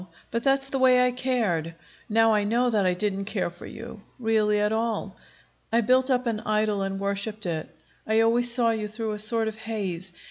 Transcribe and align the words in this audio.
But 0.31 0.43
that's 0.43 0.67
the 0.69 0.79
way 0.79 1.05
I 1.05 1.11
cared. 1.11 1.75
Now 2.09 2.33
I 2.33 2.43
know 2.43 2.71
that 2.71 2.87
I 2.87 2.95
didn't 2.95 3.25
care 3.25 3.51
for 3.51 3.67
you, 3.67 4.01
really, 4.17 4.59
at 4.59 4.71
all. 4.71 5.15
I 5.71 5.81
built 5.81 6.09
up 6.09 6.25
an 6.25 6.39
idol 6.39 6.81
and 6.81 6.99
worshiped 6.99 7.45
it. 7.45 7.69
I 8.07 8.21
always 8.21 8.51
saw 8.51 8.71
you 8.71 8.87
through 8.87 9.11
a 9.11 9.19
sort 9.19 9.47
of 9.47 9.57
haze. 9.57 10.11